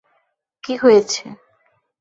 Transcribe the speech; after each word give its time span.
কি 0.63 0.73
হয়েছে? 0.77 1.23